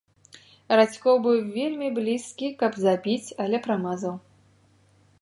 [0.79, 4.21] Радзькоў быў вельмі блізкі, каб забіць, але прамазаў.